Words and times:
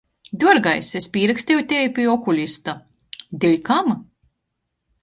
Duorgais, 0.43 0.89
es 0.99 1.07
pīraksteju 1.17 1.65
tevi 1.73 1.93
pi 1.99 2.09
okulista. 2.15 2.77
Deļkam? 3.45 3.95